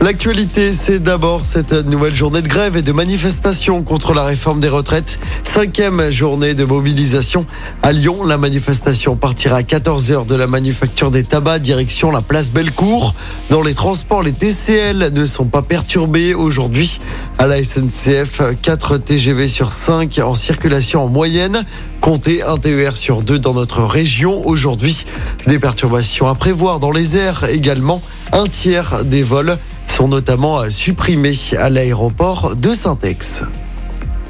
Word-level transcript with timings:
L'actualité, 0.00 0.72
c'est 0.72 1.00
d'abord 1.00 1.44
cette 1.44 1.72
nouvelle 1.72 2.14
journée 2.14 2.40
de 2.40 2.46
grève 2.46 2.76
et 2.76 2.82
de 2.82 2.92
manifestation 2.92 3.82
contre 3.82 4.14
la 4.14 4.22
réforme 4.22 4.60
des 4.60 4.68
retraites. 4.68 5.18
Cinquième 5.42 6.12
journée 6.12 6.54
de 6.54 6.64
mobilisation 6.64 7.46
à 7.82 7.90
Lyon. 7.90 8.24
La 8.24 8.38
manifestation 8.38 9.16
partira 9.16 9.56
à 9.56 9.62
14h 9.62 10.24
de 10.24 10.36
la 10.36 10.46
manufacture 10.46 11.10
des 11.10 11.24
tabacs, 11.24 11.62
direction 11.62 12.12
la 12.12 12.22
place 12.22 12.52
Bellecour. 12.52 13.12
Dans 13.50 13.60
les 13.60 13.74
transports, 13.74 14.22
les 14.22 14.32
TCL 14.32 15.10
ne 15.12 15.24
sont 15.26 15.46
pas 15.46 15.62
perturbés 15.62 16.32
aujourd'hui. 16.32 17.00
À 17.38 17.48
la 17.48 17.62
SNCF, 17.62 18.40
4 18.62 18.98
TGV 18.98 19.48
sur 19.48 19.72
5 19.72 20.20
en 20.22 20.34
circulation 20.34 21.02
en 21.02 21.08
moyenne. 21.08 21.64
Comptez 22.00 22.44
un 22.44 22.56
TER 22.56 22.96
sur 22.96 23.22
deux 23.22 23.40
dans 23.40 23.54
notre 23.54 23.82
région 23.82 24.46
aujourd'hui. 24.46 25.06
Des 25.48 25.58
perturbations 25.58 26.28
à 26.28 26.36
prévoir 26.36 26.78
dans 26.78 26.92
les 26.92 27.16
airs 27.16 27.44
également. 27.50 28.00
Un 28.32 28.46
tiers 28.46 29.04
des 29.04 29.22
vols 29.22 29.58
sont 29.98 30.06
notamment 30.06 30.70
supprimés 30.70 31.34
à 31.58 31.70
l'aéroport 31.70 32.54
de 32.54 32.72
Saint-Ex. 32.72 33.42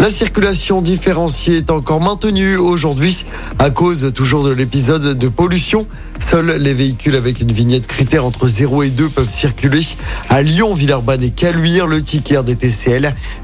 La 0.00 0.10
circulation 0.10 0.82
différenciée 0.82 1.58
est 1.58 1.70
encore 1.70 2.00
maintenue 2.00 2.56
aujourd'hui 2.56 3.24
à 3.60 3.70
cause 3.70 4.12
toujours 4.12 4.42
de 4.42 4.50
l'épisode 4.50 5.16
de 5.16 5.28
pollution. 5.28 5.86
Seuls 6.18 6.56
les 6.56 6.74
véhicules 6.74 7.14
avec 7.14 7.38
une 7.38 7.52
vignette 7.52 7.86
critère 7.86 8.24
entre 8.24 8.48
0 8.48 8.82
et 8.82 8.90
2 8.90 9.08
peuvent 9.08 9.28
circuler. 9.28 9.82
À 10.30 10.42
Lyon, 10.42 10.74
Villeurbanne 10.74 11.22
et 11.22 11.30
Caluire, 11.30 11.86
le 11.86 12.02
ticket 12.02 12.42
des 12.42 12.56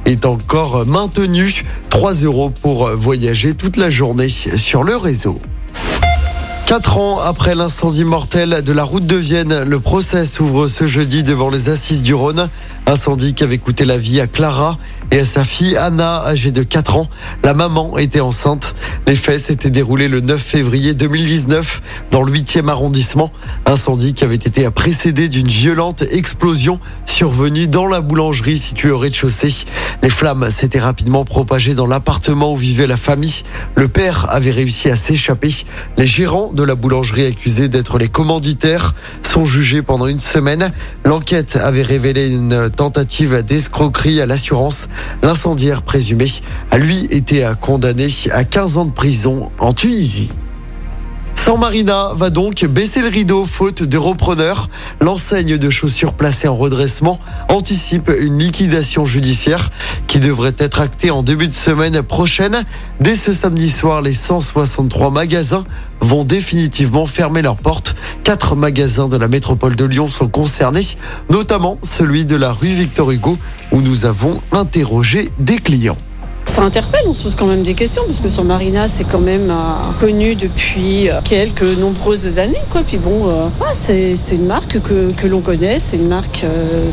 est 0.04 0.26
encore 0.26 0.86
maintenu. 0.86 1.62
3 1.90 2.14
euros 2.24 2.50
pour 2.50 2.88
voyager 2.96 3.54
toute 3.54 3.76
la 3.76 3.90
journée 3.90 4.28
sur 4.28 4.82
le 4.82 4.96
réseau. 4.96 5.38
Quatre 6.68 6.98
ans 6.98 7.18
après 7.18 7.54
l'incendie 7.54 8.04
mortel 8.04 8.60
de 8.62 8.72
la 8.74 8.84
route 8.84 9.06
de 9.06 9.16
Vienne, 9.16 9.62
le 9.62 9.80
procès 9.80 10.26
s'ouvre 10.26 10.68
ce 10.68 10.86
jeudi 10.86 11.22
devant 11.22 11.48
les 11.48 11.70
assises 11.70 12.02
du 12.02 12.12
Rhône. 12.12 12.50
Incendie 12.84 13.32
qui 13.32 13.42
avait 13.42 13.56
coûté 13.56 13.86
la 13.86 13.96
vie 13.96 14.20
à 14.20 14.26
Clara 14.26 14.76
et 15.10 15.20
à 15.20 15.24
sa 15.24 15.44
fille 15.44 15.76
Anna, 15.76 16.22
âgée 16.24 16.52
de 16.52 16.62
4 16.62 16.96
ans. 16.96 17.08
La 17.42 17.54
maman 17.54 17.98
était 17.98 18.20
enceinte. 18.20 18.74
Les 19.06 19.16
faits 19.16 19.40
s'étaient 19.40 19.70
déroulés 19.70 20.08
le 20.08 20.20
9 20.20 20.40
février 20.40 20.94
2019 20.94 21.82
dans 22.10 22.22
le 22.22 22.32
8e 22.32 22.68
arrondissement. 22.68 23.32
Incendie 23.66 24.14
qui 24.14 24.24
avait 24.24 24.34
été 24.34 24.68
précédé 24.70 25.28
d'une 25.28 25.48
violente 25.48 26.02
explosion 26.10 26.78
survenue 27.06 27.68
dans 27.68 27.86
la 27.86 28.00
boulangerie 28.00 28.58
située 28.58 28.90
au 28.90 28.98
rez-de-chaussée. 28.98 29.66
Les 30.02 30.10
flammes 30.10 30.50
s'étaient 30.50 30.78
rapidement 30.78 31.24
propagées 31.24 31.74
dans 31.74 31.86
l'appartement 31.86 32.52
où 32.52 32.56
vivait 32.56 32.86
la 32.86 32.96
famille. 32.96 33.42
Le 33.76 33.88
père 33.88 34.26
avait 34.30 34.50
réussi 34.50 34.90
à 34.90 34.96
s'échapper. 34.96 35.54
Les 35.96 36.06
gérants 36.06 36.52
de 36.52 36.62
la 36.62 36.74
boulangerie 36.74 37.26
accusés 37.26 37.68
d'être 37.68 37.98
les 37.98 38.08
commanditaires 38.08 38.94
sont 39.22 39.44
jugés 39.44 39.82
pendant 39.82 40.06
une 40.06 40.20
semaine. 40.20 40.70
L'enquête 41.04 41.56
avait 41.56 41.82
révélé 41.82 42.30
une 42.30 42.70
tentative 42.70 43.42
d'escroquerie 43.42 44.20
à 44.20 44.26
l'assurance. 44.26 44.88
L'incendiaire 45.22 45.82
présumé 45.82 46.26
a 46.70 46.78
lui 46.78 47.04
été 47.10 47.48
condamné 47.60 48.08
à 48.32 48.44
15 48.44 48.76
ans 48.78 48.84
de 48.84 48.92
prison 48.92 49.50
en 49.58 49.72
Tunisie. 49.72 50.30
San 51.38 51.58
Marina 51.58 52.10
va 52.14 52.28
donc 52.28 52.64
baisser 52.66 53.00
le 53.00 53.08
rideau 53.08 53.46
faute 53.46 53.82
de 53.82 53.96
repreneur. 53.96 54.68
L'enseigne 55.00 55.56
de 55.56 55.70
chaussures 55.70 56.12
placée 56.12 56.48
en 56.48 56.56
redressement 56.56 57.18
anticipe 57.48 58.10
une 58.20 58.38
liquidation 58.38 59.06
judiciaire 59.06 59.70
qui 60.08 60.18
devrait 60.18 60.56
être 60.58 60.80
actée 60.80 61.10
en 61.10 61.22
début 61.22 61.48
de 61.48 61.54
semaine 61.54 62.02
prochaine. 62.02 62.64
Dès 63.00 63.14
ce 63.14 63.32
samedi 63.32 63.70
soir, 63.70 64.02
les 64.02 64.12
163 64.12 65.10
magasins 65.10 65.64
vont 66.00 66.24
définitivement 66.24 67.06
fermer 67.06 67.40
leurs 67.40 67.56
portes. 67.56 67.94
Quatre 68.24 68.54
magasins 68.56 69.08
de 69.08 69.16
la 69.16 69.28
métropole 69.28 69.76
de 69.76 69.84
Lyon 69.84 70.10
sont 70.10 70.28
concernés, 70.28 70.86
notamment 71.30 71.78
celui 71.82 72.26
de 72.26 72.36
la 72.36 72.52
rue 72.52 72.68
Victor 72.68 73.10
Hugo 73.12 73.38
où 73.70 73.80
nous 73.80 74.04
avons 74.04 74.42
interrogé 74.52 75.30
des 75.38 75.56
clients 75.56 75.96
ça 76.58 76.64
interpelle, 76.64 77.02
on 77.06 77.14
se 77.14 77.22
pose 77.22 77.36
quand 77.36 77.46
même 77.46 77.62
des 77.62 77.74
questions, 77.74 78.02
parce 78.04 78.20
que 78.20 78.28
son 78.30 78.42
Marina, 78.42 78.88
c'est 78.88 79.04
quand 79.04 79.20
même 79.20 79.48
euh, 79.48 79.54
connu 80.00 80.34
depuis 80.34 81.08
euh, 81.08 81.20
quelques 81.22 81.78
nombreuses 81.78 82.38
années. 82.40 82.62
Quoi. 82.70 82.82
Puis 82.84 82.96
bon, 82.96 83.28
euh, 83.28 83.46
c'est, 83.74 84.16
une 84.32 84.46
marque 84.46 84.80
que, 84.80 85.12
que 85.12 85.26
l'on 85.28 85.40
connaît, 85.40 85.78
c'est 85.78 85.96
une 85.96 86.08
marque 86.08 86.44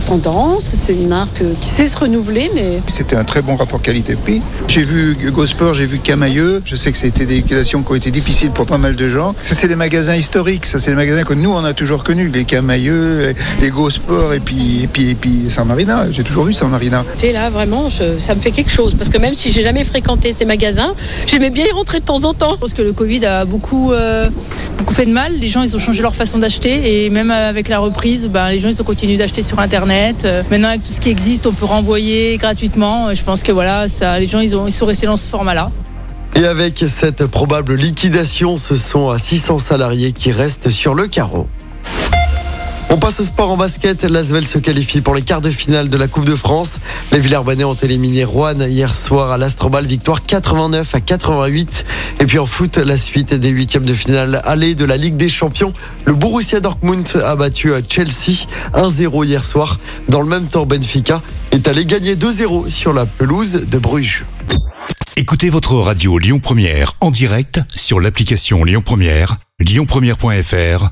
tendance, 0.05 0.71
c'est 0.75 0.93
une 0.93 1.07
marque 1.07 1.41
qui 1.59 1.69
sait 1.69 1.87
se 1.87 1.97
renouveler. 1.97 2.51
Mais... 2.53 2.79
C'était 2.85 3.15
un 3.15 3.23
très 3.23 3.41
bon 3.41 3.55
rapport 3.55 3.81
qualité-prix. 3.81 4.41
J'ai 4.67 4.83
vu 4.83 5.17
Gosport, 5.31 5.73
j'ai 5.73 5.85
vu 5.85 5.97
Camailleux. 5.97 6.61
Je 6.63 6.75
sais 6.75 6.91
que 6.91 6.97
c'était 6.97 7.25
des 7.25 7.37
liquidations 7.37 7.81
qui 7.81 7.91
ont 7.91 7.95
été 7.95 8.11
difficiles 8.11 8.51
pour 8.51 8.67
pas 8.67 8.77
mal 8.77 8.95
de 8.95 9.09
gens. 9.09 9.33
Ça, 9.39 9.55
c'est 9.55 9.67
des 9.67 9.75
magasins 9.75 10.15
historiques. 10.15 10.67
Ça, 10.67 10.77
c'est 10.77 10.91
des 10.91 10.95
magasins 10.95 11.23
que 11.23 11.33
nous, 11.33 11.51
on 11.51 11.63
a 11.63 11.73
toujours 11.73 12.03
connus. 12.03 12.29
Les 12.29 12.45
Camailleux, 12.45 13.33
les 13.61 13.69
Gosport 13.71 14.33
et 14.33 14.39
puis, 14.39 14.83
et 14.83 14.87
puis, 14.87 15.09
et 15.09 15.15
puis 15.15 15.49
San 15.49 15.67
Marina. 15.67 16.11
J'ai 16.11 16.23
toujours 16.23 16.45
vu 16.45 16.53
San 16.53 16.69
Marina. 16.69 17.03
Tu 17.17 17.31
là, 17.31 17.49
vraiment, 17.49 17.89
ça 17.89 18.35
me 18.35 18.39
fait 18.39 18.51
quelque 18.51 18.71
chose. 18.71 18.93
Parce 18.93 19.09
que 19.09 19.17
même 19.17 19.33
si 19.33 19.54
j'ai 19.55 19.63
jamais 19.63 19.85
fréquenté 19.85 20.33
ces 20.33 20.43
magasins. 20.43 20.93
J'aimais 21.27 21.49
bien 21.49 21.66
y 21.66 21.71
rentrer 21.71 22.01
de 22.01 22.05
temps 22.05 22.25
en 22.25 22.33
temps. 22.33 22.51
Je 22.55 22.57
pense 22.57 22.73
que 22.73 22.81
le 22.81 22.91
Covid 22.91 23.25
a 23.25 23.45
beaucoup, 23.45 23.93
euh, 23.93 24.29
beaucoup 24.77 24.93
fait 24.93 25.05
de 25.05 25.13
mal. 25.13 25.33
Les 25.33 25.47
gens, 25.47 25.63
ils 25.63 25.73
ont 25.77 25.79
changé 25.79 26.01
leur 26.01 26.13
façon 26.13 26.39
d'acheter 26.39 27.05
et 27.05 27.09
même 27.09 27.31
avec 27.31 27.69
la 27.69 27.79
reprise, 27.79 28.27
ben, 28.27 28.49
les 28.49 28.59
gens, 28.59 28.67
ils 28.67 28.81
ont 28.81 28.83
continué 28.83 29.16
d'acheter 29.16 29.41
sur 29.41 29.59
Internet. 29.59 30.25
Euh, 30.25 30.43
maintenant, 30.51 30.67
avec 30.67 30.83
tout 30.83 30.91
ce 30.91 30.99
qui 30.99 31.09
existe, 31.09 31.47
on 31.47 31.53
peut 31.53 31.63
renvoyer 31.66 32.35
gratuitement. 32.38 33.16
Je 33.16 33.23
pense 33.23 33.43
que 33.43 33.53
voilà, 33.53 33.88
ça, 33.88 34.19
les 34.19 34.27
gens, 34.27 34.41
ils, 34.41 34.57
ont, 34.57 34.67
ils 34.67 34.73
sont 34.73 34.85
restés 34.85 35.05
dans 35.05 35.16
ce 35.16 35.29
format-là. 35.29 35.72
Et 36.35 36.43
avec 36.43 36.83
cette 36.85 37.25
probable 37.27 37.75
liquidation, 37.75 38.57
ce 38.57 38.75
sont 38.75 39.17
600 39.17 39.57
salariés 39.59 40.11
qui 40.11 40.33
restent 40.33 40.67
sur 40.67 40.95
le 40.95 41.07
carreau. 41.07 41.47
On 42.95 42.97
passe 42.97 43.19
au 43.19 43.25
sport 43.25 43.51
en 43.51 43.57
basket. 43.57 44.06
L'Asvel 44.06 44.47
se 44.47 44.57
qualifie 44.57 45.01
pour 45.01 45.13
les 45.16 45.22
quarts 45.22 45.41
de 45.41 45.51
finale 45.51 45.89
de 45.89 45.97
la 45.97 46.07
Coupe 46.07 46.23
de 46.23 46.33
France. 46.33 46.78
Les 47.11 47.19
Villers-Banais 47.19 47.66
ont 47.66 47.73
éliminé 47.73 48.23
Rouen 48.23 48.57
hier 48.57 48.95
soir 48.95 49.31
à 49.31 49.38
l'Astrobal. 49.38 49.85
Victoire 49.85 50.25
89 50.25 50.95
à 50.95 51.01
88. 51.01 51.85
Et 52.22 52.25
puis 52.25 52.39
en 52.39 52.45
foot, 52.45 52.78
la 52.78 52.95
suite 52.95 53.34
des 53.34 53.50
huitièmes 53.50 53.85
de 53.85 53.94
finale 53.94 54.39
aller 54.45 54.75
de 54.75 54.85
la 54.85 54.95
Ligue 54.95 55.17
des 55.17 55.28
Champions. 55.28 55.73
Le 56.05 56.13
Borussia 56.13 56.61
Dortmund 56.61 57.05
a 57.22 57.35
battu 57.35 57.73
Chelsea 57.89 58.47
1-0 58.73 59.25
hier 59.25 59.44
soir. 59.44 59.78
Dans 60.07 60.22
le 60.22 60.29
même 60.29 60.47
temps, 60.47 60.66
Benfica 60.66 61.22
est 61.51 61.67
allé 61.67 61.85
gagner 61.85 62.16
2-0 62.16 62.69
sur 62.69 62.94
la 62.94 63.05
pelouse 63.05 63.66
de 63.69 63.78
Bruges. 63.78 64.23
Écoutez 65.17 65.50
votre 65.50 65.75
radio 65.75 66.17
Lyon 66.17 66.39
Première 66.39 66.94
en 67.01 67.11
direct 67.11 67.59
sur 67.75 68.00
l'application 68.00 68.63
Lyon 68.63 68.84
Première, 68.85 69.35
lyonpremière.fr 69.59 70.91